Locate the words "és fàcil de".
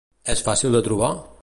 0.33-0.83